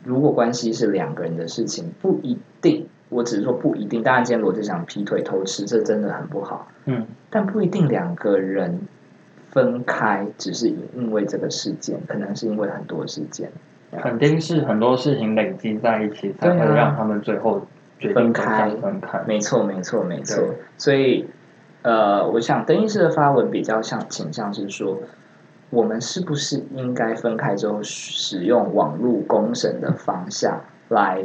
[0.03, 2.87] 如果关系是两个人的事情，不一定。
[3.13, 4.01] 我只是说不一定。
[4.03, 8.81] 当然，今天罗志祥劈腿偷吃，这真的很不好，嗯，但不一定两个人
[9.51, 13.51] 分开只是因为这个事件，可能是因为很多事件。
[14.01, 17.61] 肯定是很多事情累积在一起，才会让他们最后
[17.99, 18.69] 决定分开。
[18.81, 20.43] 分开，没错，没错，没错。
[20.79, 21.27] 所以，
[21.83, 24.97] 呃，我想邓医师的发文比较像倾向是说，
[25.69, 31.23] 我们是不是应该分开之后，使用网络公审的方向来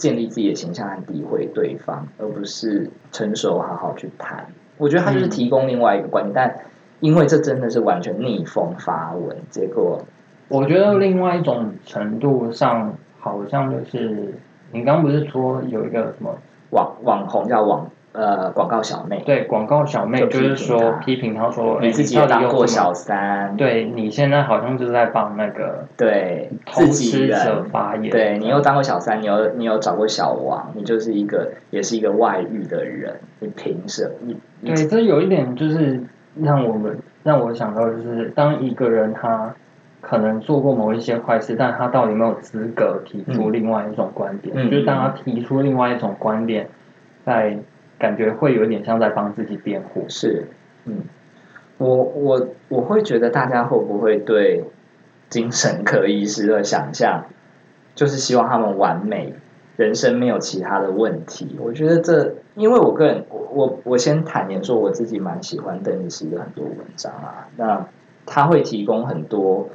[0.00, 4.46] 建立自己的形象和诋毁对方，而不是成熟好好去谈？
[4.78, 6.64] 我觉得他就是提供另外一个观点，但
[7.00, 10.00] 因为这真的是完全逆风发文，结果。
[10.48, 14.34] 我觉得另外一种程度上，好像就是
[14.72, 16.34] 你刚刚不是说有一个什么
[16.70, 19.22] 网网红叫网呃广告小妹？
[19.24, 34.34] 对，广告小妹就是说批评他说你自己当过小三，对你现在好像就是在帮那个对投资者发言，对你又当过小三，你又你有找过小王，你就是一个也是一个外遇的人，你凭什么？
[34.64, 36.02] 对，这有一点就是
[36.40, 39.54] 让我们让我想到就是当一个人他。
[40.02, 44.56] 可能做过某一些坏事，但他到底有没有资格提出另外一种观点？
[44.70, 46.66] 就是当他提出另外一种观点，
[47.26, 47.58] 在
[48.00, 50.06] 感觉会有点像在帮自己辩护。
[50.08, 50.48] 是，
[50.86, 51.04] 嗯，
[51.78, 54.64] 我我我会觉得大家会不会对
[55.28, 57.26] 精神科医师的想象，
[57.94, 59.34] 就是希望他们完美，
[59.76, 61.56] 人生没有其他的问题？
[61.60, 67.86] 我觉得这，因为我个人，我我我先坦言说，我自己蛮喜欢邓医师的很多文章啊，那
[68.26, 69.68] 他会提供很多。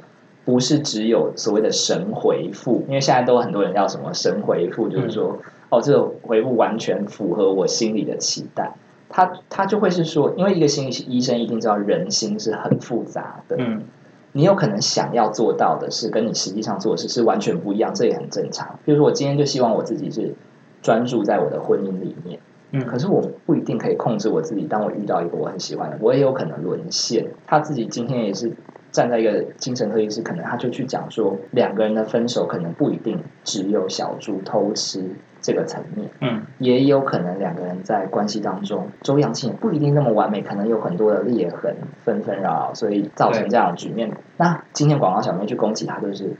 [0.46, 5.36] 不是只有所谓的神回复，因为现在都很多人要什么神回复，就是说，
[5.70, 8.72] 哦，这个回复完全符合我心里的期待。
[9.08, 13.82] 他他就会是说，因为一个心理医生一定知道人心是很复杂的，嗯，
[14.30, 18.78] 你有可能想要做到的是跟你实际上做的事是完全不一样，这也很正常。
[18.84, 20.32] 比如说，我今天就希望我自己是
[20.80, 22.38] 专注在我的婚姻里面，
[22.70, 24.62] 嗯，可是我不一定可以控制我自己。
[24.62, 27.26] 当我遇到一个我很喜欢的，我也有可能沦陷。
[27.48, 28.52] 他自己今天也是。
[28.96, 35.04] 站在一个精神科医师，可能他就去讲说，两个人的分手可能不一定只有小猪偷吃
[35.42, 44.10] 这个层面，嗯，也有可能两个人在关系当中，周扬青也不一定那么完美，可能有很多的裂痕纷纷扰扰，所以造成这样的局面。
[44.38, 46.34] 那今天广告小妹去攻击他，就是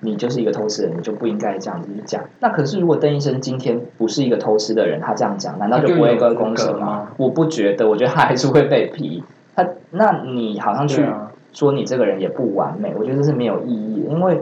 [0.00, 2.24] 你就是一个偷吃人，你就不应该这样子去讲。
[2.40, 7.12] 那可是如果邓医生今天不是一个偷吃的人，他这样讲，难道就不会被公审吗？
[7.16, 9.22] 我不觉得，我觉得他还是会被批。
[9.54, 11.06] 他那你好像去。
[11.52, 14.40] 说你这个人也不完美，我觉得这是没有意义的，因为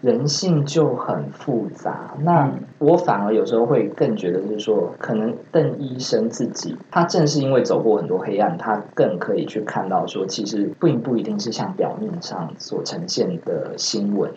[0.00, 2.14] 人性就很复杂。
[2.20, 14.30] 那我反而有时候会更觉得，就是说，可能邓医生自己，他正是因为走过很多黑暗，他更可以去看到，说其实并不一定是像表面上所呈现的新闻，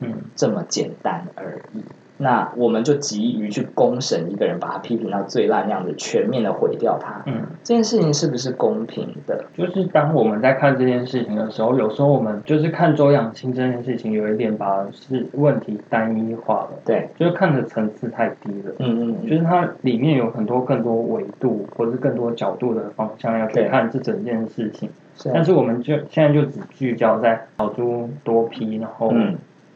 [0.00, 1.82] 嗯，这么简单而已。
[2.22, 7.22] 那我们就急于去公审一个人，把他批评到最烂那样子，全面的毁掉他。
[7.24, 9.42] 嗯，这件事情是不是公平的？
[9.56, 16.70] 就是当我们在看这件事情的时候，有时候我们就是看周扬青这件事情，有一点把是问题单一化了。
[16.84, 18.74] 对，就是看的层次太低了。
[18.80, 24.90] 嗯嗯，就是它里面有很多更多维度，或者是更多角度的方向要去看这整件事情。
[25.16, 29.10] 是但是我们就现在就只聚焦在小猪多批，然后。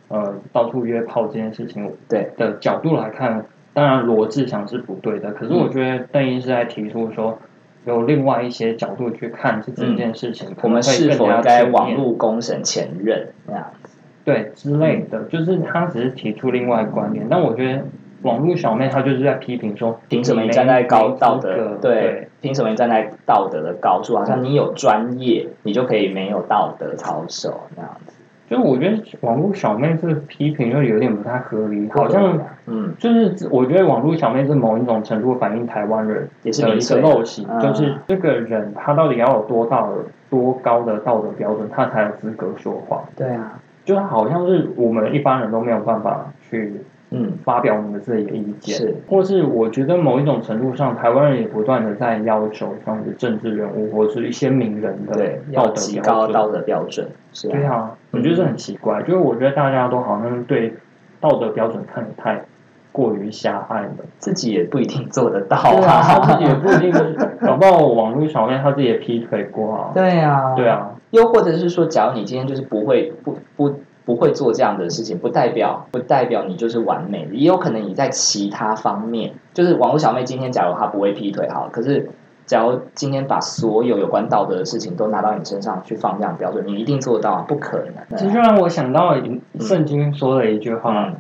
[0.09, 5.33] 呃，到处约炮这件事情，对的角度来看，当然罗志祥是不对的。
[5.33, 7.39] 可是我觉得邓英是在提出说，
[7.87, 13.99] 有另外一些角度去看这整件事情，我们是否应该网络公审前任这样子？
[14.25, 17.27] 对之类的，就是他只是提出另外观点。
[17.29, 17.85] 但我觉得
[18.23, 21.77] 网络小妹她就是在批评说，凭什么你站在高道德？
[21.81, 24.17] 对，凭什么你站在道德的高处？
[24.17, 28.17] 好像你有专业，你就可以没有道德操守那样子。
[28.55, 39.95] 就我觉得网络小妹这个批评就有点不太合理，好像，嗯，就是我觉得网络小妹是某一种程度反映台湾人的一个陋习，就是这个人他到底要有多大的
[40.31, 43.03] 多高的道德标准，他才有资格说话？
[43.17, 46.73] 对啊，就好像是我们一般人都没有办法去。
[47.11, 55.15] 嗯，发表我们的自己的意见，是，或是我觉得某一种程度上，台湾人也不断的在要求像是政治人物或是一些名人的
[55.53, 60.75] 道德极高道德标准，是对啊，我觉得这很奇怪，就是我觉得大家都好像对
[61.21, 62.45] 道德标准看得太
[62.91, 66.93] 过于狭隘了，自己也不一定做得到啊，他自己也不一定，
[67.47, 73.75] 搞不好网络小面他自己也劈腿过啊，对啊，对啊，又或者是说，假如你今天就是不会不不。
[74.05, 82.11] 不会做这样的事情，不代表不代表你就是完美的，也有可能你在其他方面，就是网络小妹今天假如她不会劈腿，好，可是
[82.45, 87.43] 假如今天把所有有关道德的事情都拿到你身上去放这样标准，你一定做到？
[87.49, 88.19] 不可能。
[88.19, 89.17] 这就让我想到
[89.61, 91.13] 圣经说的一句话，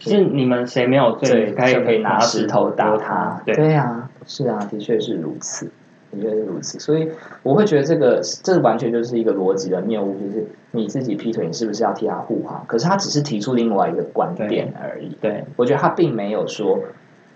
[0.00, 3.40] 是你们谁没有罪，可以可以拿石头打他。
[3.46, 5.70] 对对呀，是啊，的确是如此。
[6.12, 6.78] 的确是如此。
[6.78, 7.10] 所以
[7.42, 12.64] 我会觉得这个这完全就是一个逻辑的谬误，就是你自己劈腿，你是不是要替他护航？
[12.66, 15.16] 可是他只是提出另外一个观点而已。
[15.20, 16.78] 对，我觉得他并没有说，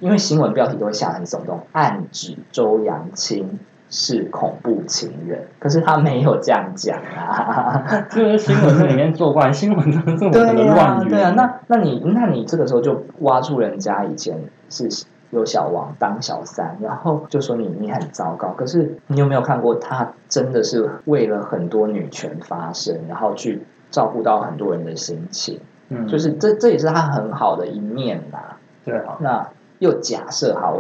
[0.01, 3.59] 因为新闻标题都会下很耸动，暗指周扬青
[3.89, 8.07] 是恐怖情人，可是他没有这样讲啊。
[8.11, 11.09] 就是新闻在里面作怪，新闻真的是我们的对呀、乱语。
[11.09, 14.37] 对啊，那那你那你这个时候就挖出人家以前
[14.69, 14.89] 是
[15.31, 18.49] 有小王当小三，然后就说你你很糟糕。
[18.57, 30.79] 可是你有没有看过他真的是为了很多女权发声，然后去照顾到很多人的心情，嗯，就是这这也是他很好的一面呐、对啊，那又假设好，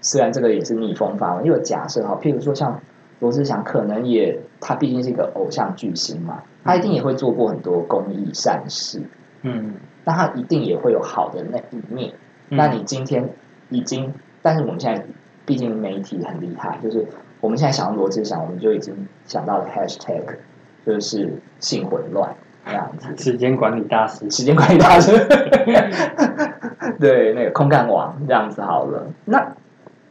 [0.00, 2.80] 虽然这个也是逆风发文，又假设好，譬如说像
[3.20, 9.02] 罗志祥，可能也他毕竟是一个偶像巨星嘛，他一定也会做过很多公益善事，
[9.42, 12.14] 嗯，那他一定也会有好的那一面。
[12.48, 12.56] 嗯。
[12.56, 13.30] 那你今天
[13.72, 15.04] 已经，但是我们现在
[15.44, 17.06] 毕竟媒体很厉害，就是
[17.40, 20.22] 我们现在想到罗志祥，我们就已经想到了 hashtag，
[20.86, 23.16] 就是性混乱这样子。
[23.16, 25.12] 时间管理大师，时间管理大师，
[27.00, 29.06] 对，那个空干王这样子好了。
[29.24, 29.54] 那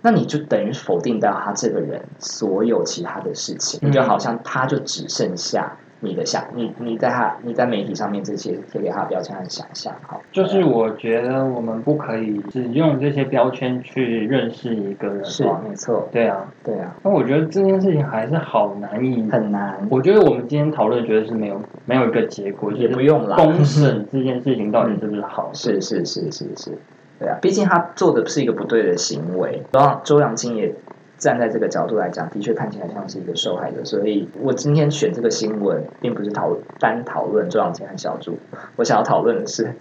[0.01, 15.43] 那你就等于否定掉他这个人所有其他的事情，嗯就好像他就只剩下你的想，你你在他你在媒体上面这些贴给他的标签和想象，好，就是我觉得我们不可以只用这些标签去认识一个人是。
[15.43, 19.29] 没错，对啊，对啊，那我觉得这件事情还是好难以。
[19.31, 25.53] 很难，我觉得我们今天讨论觉得是没有没有一个结果，就是也不用啦，公审这件事情到底是不是好的。
[25.55, 26.77] 是是是是是，
[27.19, 30.73] 对啊，毕竟他做的是一个不对的行为，然后周扬青也
[31.21, 38.39] 站在这个角度来讲，的确看起来像是一个受害者，所以我今天选这个新闻，并不是讨单讨论周扬青和小猪，
[38.75, 39.71] 我想要讨论的是，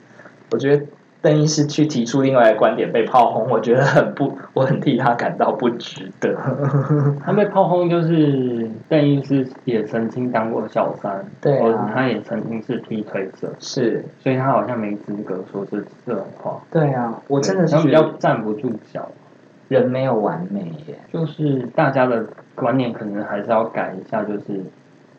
[0.51, 0.85] 我觉得
[1.23, 6.37] 邓医师去提出另外的观点被炮轰，我觉得很不，我很替他感到不值得。
[7.25, 16.61] 他被炮轰就是邓医师也曾经当过小三，对啊或者他也曾经是劈腿者，是，所以他好像没资格说这这种话。
[16.71, 19.11] 对啊，我真的是比较站不住脚，
[19.71, 20.99] 人没有完美耶。
[21.13, 24.67] 就是大家的观念可能还是要改一下，就是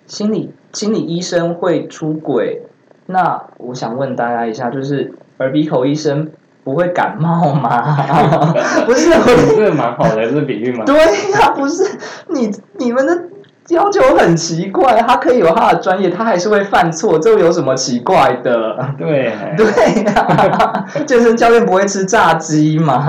[0.05, 2.63] 心理心理医生会出轨，
[3.05, 6.29] 那我想问大家一下，就是耳鼻口医生
[6.63, 7.95] 不会感冒吗？
[8.85, 10.85] 不是，我这个蛮好的，这个比喻蛮。
[10.85, 10.95] 对
[11.31, 13.23] 呀、不是你你们的
[13.71, 18.77] 要求很奇怪，他可以有他的专业，他还是会犯错，这有什么奇怪的？
[18.97, 23.05] 对，对呀、 健身教练不会吃炸鸡嘛？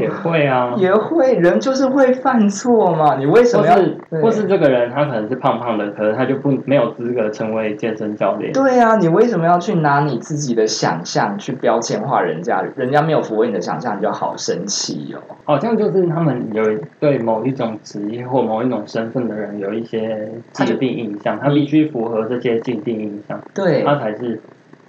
[0.00, 0.72] 也会啊。
[0.76, 3.16] 也会，人就是会犯错嘛。
[3.18, 3.74] 你为什么要？
[3.74, 8.52] 或是或是这个人他可能是胖胖的，可能他就不没有资格成为健身教练。
[8.52, 12.62] 对啊，你为什么要去拿你自己的想象去标签化人家？
[12.76, 15.20] 人家没有符合你的想象，你就好生气哦。
[15.44, 16.62] 好像就是他们有
[17.00, 24.40] 对某一种职业或某一种身份的人有一些既定印象，他必须符合这些既定印象，对他才是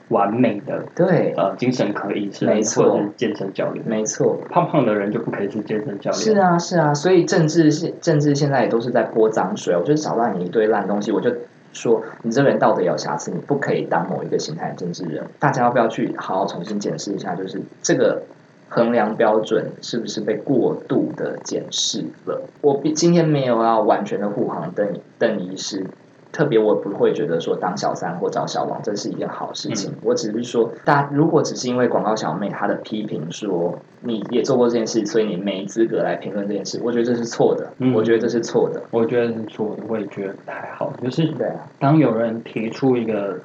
[0.09, 3.85] 完美的对，呃精神科医生没错或者是健身教练。
[3.87, 4.37] 没错。
[4.49, 6.13] 胖胖的人就不可以是健身教练。
[6.21, 9.75] 是啊，是啊，所以政治现政治现在也都是在泼脏水。
[9.75, 11.31] 我就是找到你一堆烂东西，我就
[11.73, 15.23] 说你这个人道德有瑕疵，你不可以当某一个形态的政治人。
[15.37, 18.23] 大家要不要去好好重新检视一下，就是这个
[18.69, 22.41] 衡量标准是不是被过度的检视了？
[22.61, 25.85] 我今天没有要完全的护航邓邓医师。
[26.31, 40.93] 特别我不会觉得说当小三或找小王这是一件好事情，我只是说，大家如果只是因为广告小妹她的批评说你也做过这件事，所以你没资格来评论这件事，我觉得这是错的，嗯我觉得这是错的，我觉得是错的，我也觉得不太好。
[41.01, 43.39] 就是对啊，当有人提出一个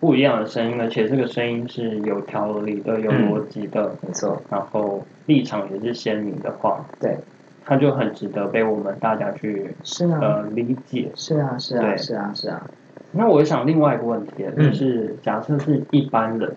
[0.00, 7.18] 不一样的声音，而且这个声音是有条理的、有逻辑的，没错，然后立场也是鲜明的话，对，
[7.66, 11.12] 他就很值得被我们大家去是啊，呃理解。
[11.14, 11.98] 是啊，是啊，对。
[11.98, 12.66] 是啊，是啊，
[13.12, 16.50] 那我想另外一个问题，嗯就是假设是一般人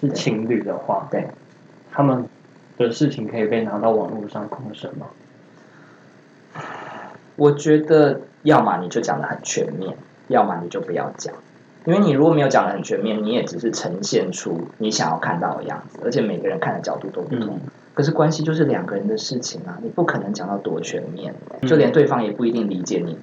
[0.00, 1.28] 是对情侣的话，对，
[1.92, 2.26] 他们
[2.78, 5.06] 的事情可以被拿到网络上控审吗？
[7.36, 11.32] 我觉得要么你就讲的很全面，要么你就不要讲。
[11.84, 17.56] 因为你如果没有讲的很全面，你也只是呈现出你想要看到的样子，而且每个人看的角度都不同。
[17.56, 23.18] 嗯可是关系就是两个人的事情啊，你不可能讲到多全面，嗯就连对方也不一定理解你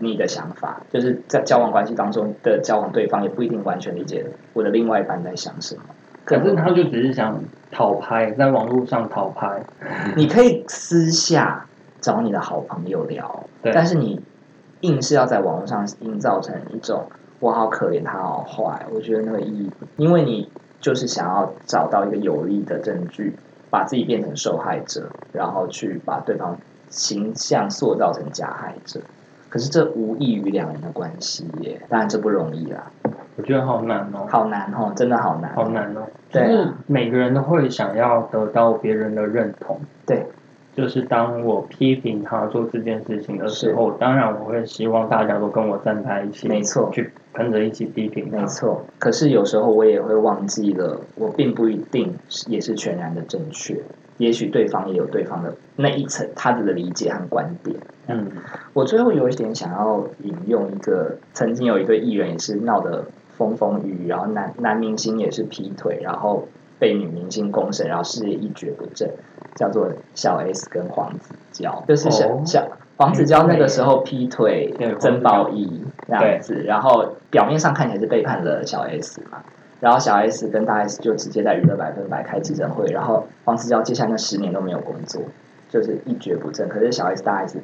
[0.00, 5.82] 你的想法，就是在交往关系当中的交往对方也不一定完全理解我的另外一半在想什么。
[6.26, 9.62] 可是他就只是想讨拍，在网络上讨拍，
[10.14, 11.64] 你可以私下
[12.02, 14.20] 找你的好朋友聊，但是你
[14.82, 17.06] 硬是要在网络上营造成一种
[17.42, 20.48] 我好可怜，他好坏，我觉得那个意义，因为你
[20.80, 23.34] 就是想要找到一个有力的证据，
[23.68, 26.56] 把自己变成受害者，然后去把对方
[26.88, 29.00] 形象塑造成加害者，
[29.48, 31.82] 可是这无异于两人的关系耶。
[31.88, 32.92] 当然这不容易啦，
[33.36, 36.02] 我觉得好难哦，好难哦，真的好难，好难哦。
[36.30, 39.80] 就对每个人都会想要得到别人的认同。
[40.06, 40.24] 对，
[40.74, 48.38] 就是当我批评他做这件事情的时候，当然我会希望大家都跟我站在一起，没错去跟着一起批评他。
[48.38, 48.84] 没错。
[48.98, 53.76] 可是有时候我也会忘记了，我并不一定是也是全然的正确，
[54.16, 57.76] 也许对方也有对方的那一层他的理解和观点。
[58.08, 58.30] 嗯
[58.72, 63.04] 我最后有一点想要引用一个，曾经有一对艺人也是闹得
[63.36, 66.48] 风风雨雨，然后男男明星也是劈腿，然后
[66.82, 69.08] 被女明星公审，然后事业一蹶不振，
[69.54, 72.66] 叫做小 S 跟黄子佼，就是小、哦小
[72.96, 79.38] 黄子佼那个时候劈腿对曾宝仪这样子，然后表面上看起来是背叛了小 S 嘛。
[79.78, 85.22] 然后小 S 跟大 S 就直接在娱乐百分百开记者会，然后黄子佼接下来那十年都没有工作，
[85.70, 86.68] 就是一蹶不振。
[86.68, 87.60] 可是小 S 大 S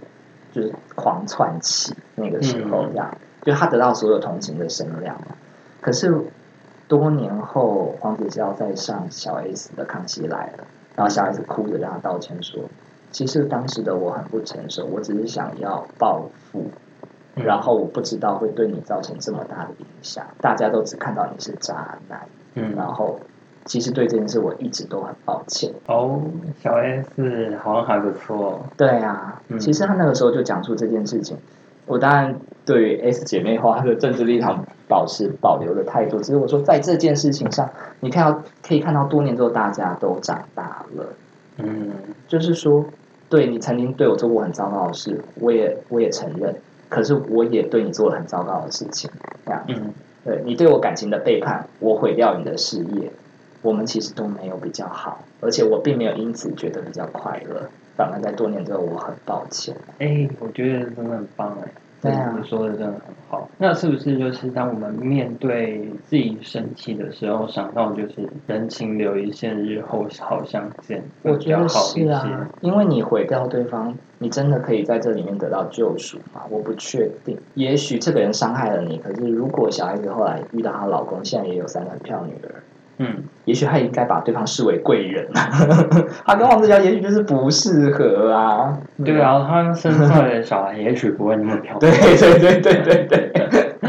[0.52, 5.26] 就是狂窜起那个时候，嗯这样、就他得到所有同情的声量嘛。
[5.80, 6.12] 可是
[6.88, 10.64] 多年后，黄子佼在上小 S 的《康熙来了》，
[10.96, 12.62] 然后小 S 哭着跟他道歉说
[13.12, 16.64] ：“其实当时的我很不成熟，我只是想要报复，
[17.36, 23.20] 嗯然后我不知道会对你造成这么大的影响，大家都只看到你是渣男，嗯，然后
[23.64, 26.20] 其实对这件事我一直都很抱歉。”哦，
[26.60, 28.60] 小 S 好像还不错。
[28.76, 31.36] 对啊，嗯其实他那个时候就讲出这件事情。
[31.86, 32.34] 我当然
[32.68, 41.06] 对于 S 姐妹花的政治立场保持保留的态度，只是我说在这件事情上，你看到可以看到多年之后大家都长大了，
[41.56, 41.90] 嗯
[42.28, 42.84] 就是说，
[43.30, 46.56] 对你曾经对我做过很糟糕的事，我也我也承认，
[46.90, 49.10] 可是我也对你做了很糟糕的事情，
[49.46, 49.94] 这样嗯
[50.26, 53.10] 对你对我感情的背叛，我毁掉你的事业，
[53.62, 59.74] 我们其实都没有比较好，而且我并没有因此觉得比较快乐，反而在多年之后我很抱歉。
[60.00, 61.72] 哎、我觉得真的很棒哎。
[62.00, 63.48] 对啊你说的真的很好。
[63.58, 71.68] 那是不是就是当我们面对自己生气的时候，想到就是人情留一线，日后好相见，比我觉得。
[71.68, 76.42] 是啊，因为你毁掉对方，你真的可以在这里面得到救赎吗？
[76.50, 77.36] 我不确定。
[77.54, 82.62] 也许这个人伤害了你，可是如果小孩子后来遇到她老公，现在也有三个很漂亮女儿，
[82.98, 85.28] 嗯，也许他应该把对方视为贵人。
[86.26, 88.76] 他跟王子佼也许就是不适合啊。
[89.04, 93.32] 对啊，他生出来的小孩也许不会那么漂亮，对对对对对，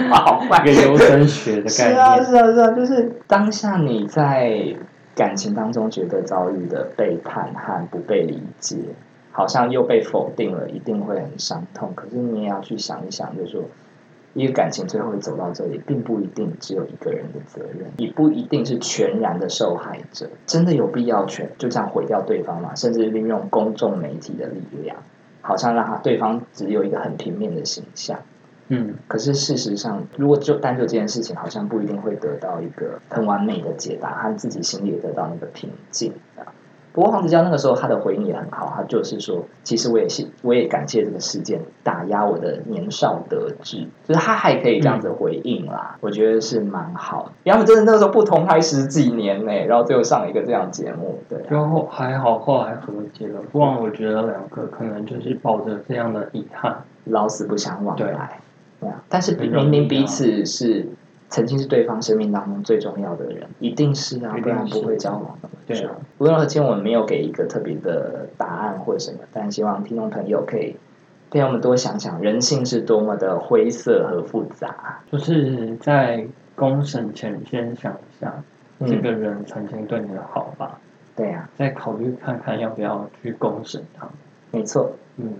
[0.09, 4.75] 好坏一个优生学的概念是啊，是啊，是啊，就是当下你在
[5.15, 8.77] 感情当中觉得遭遇的背叛和不被理解，
[9.31, 11.91] 好像又被否定了，一定会很伤痛。
[11.95, 13.63] 可是你也要去想一想，就是说，
[14.33, 20.29] 一个感情最后会走到这里，并不一定只有一个人的责任，也不一定是全然的受害者。
[20.45, 22.75] 真的有必要全就这样毁掉对方吗？
[22.75, 24.97] 甚至利用公众媒体的力量，
[25.41, 28.19] 好像让他对方只有一个很平面的形象。
[28.67, 36.45] 嗯，可是事实上，如果就单就这件事情，好像不一定会得到一个很完美的解答，他自己心里也得到那个平静啊。
[36.99, 47.51] 不过黄子佼那个时候他的回应也很好，他就是说，其实我也是，我也感谢这个事件打压我的年少得志，就是他还可以这样子回应啦，我觉得是蛮好的。
[47.53, 56.83] 他们真的那个时候不同台十几年呢，然后最后上了一个这样节目，对啊、然后还好后来和解了，不然我觉得两个可能就是抱着这样的遗憾。
[57.05, 58.41] 老死不相往来。
[58.81, 60.85] 对啊，但是明明彼啊此是
[61.29, 65.87] 曾经是对方生命当中最重要的人，一定是啊，不然不会交往那么久对。
[65.87, 65.95] 啊。
[66.17, 70.75] 无论今天我们没有给一个特别的答案或者什么，但希望听众朋友可以
[71.29, 74.99] 陪我们多想想，人性是多么的灰色和复杂。
[75.11, 78.43] 就是在公审前先想一下，
[78.79, 78.87] 嗯。
[78.87, 80.79] 这个人曾经对你的好吧，
[81.15, 84.09] 对啊，再考虑看看要不要去公审他。
[84.51, 85.31] 没错，嗯，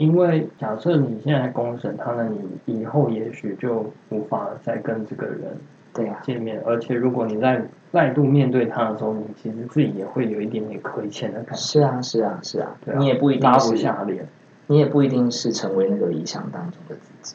[0.00, 2.26] 因为假设你现在公审他呢，
[2.64, 5.56] 你以后也许就无法再跟这个人
[5.92, 14.26] 对啊，见面，而且如果你在再度面对他的时候，你其实自己也会有一点点亏欠的感觉，是啊，是啊，是啊，对啊你也不一定拉不是下脸。
[14.68, 17.34] 你也不一定是成为那个理想当中的自己。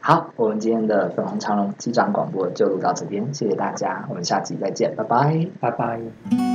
[0.00, 5.46] 好，我们今天的粉红长龙机长广播就录到这边，谢谢大家，我们下集再见，拜拜。
[5.60, 6.53] 拜拜。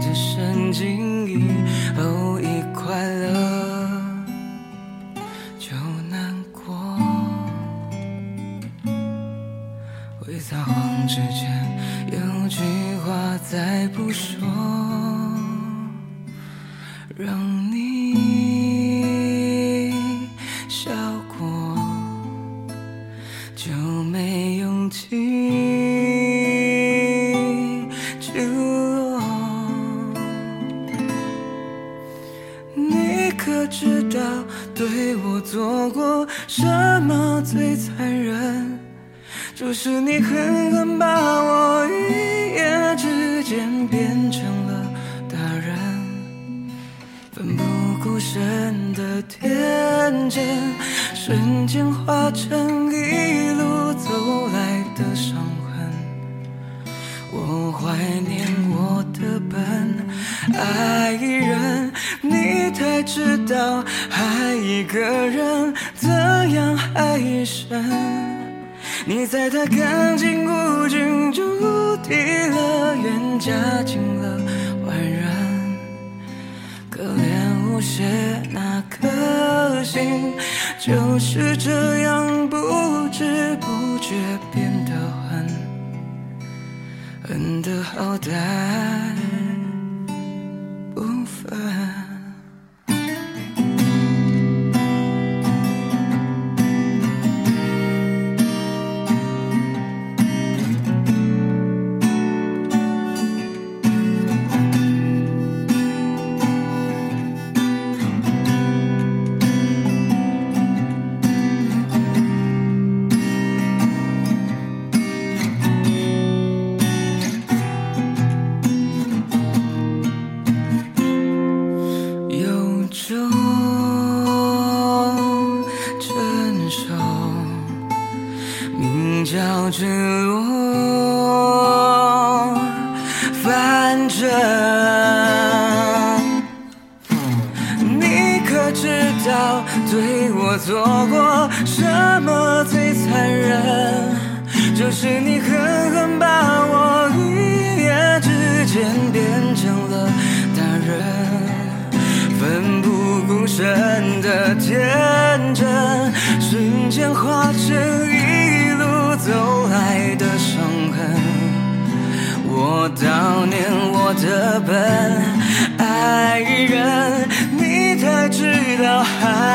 [0.00, 1.46] 的神经以
[1.98, 3.90] 偶一快乐
[5.58, 5.76] 就
[6.08, 6.98] 难过。
[10.18, 12.62] 会撒谎之前有句
[13.04, 14.38] 话再不说
[84.00, 84.14] 却
[84.52, 84.92] 变得
[85.28, 85.46] 很
[87.22, 89.29] 很的好歹。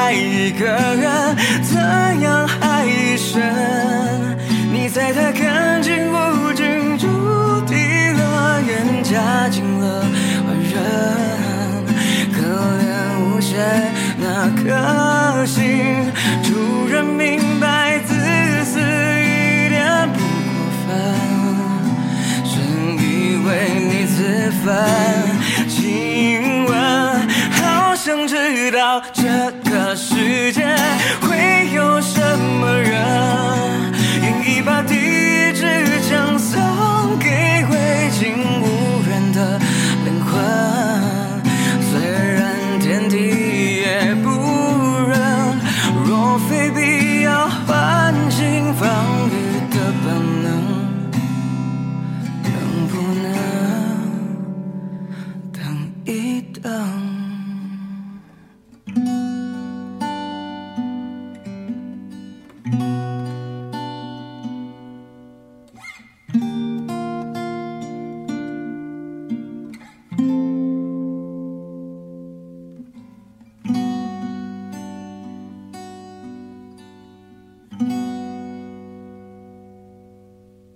[0.06, 1.80] 爱一个人怎
[2.22, 3.42] 样爱一生
[4.72, 7.08] 你在他干净无菌注
[7.66, 10.04] 定乐园加进了
[10.46, 10.76] 坏人
[12.32, 12.38] 可
[12.78, 12.86] 怜
[13.20, 13.58] 无邪
[14.20, 16.06] 那颗心
[16.44, 18.14] 突然明白自
[18.64, 20.88] 私一点不过分。
[22.46, 22.62] 是
[23.02, 23.50] 以为
[23.90, 29.65] 你自焚亲吻好想知道这
[29.96, 30.76] 时间